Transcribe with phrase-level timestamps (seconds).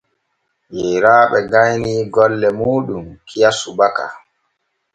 [0.77, 4.05] Yeyraaɓe gaynii golle muuɗum kiya subaka.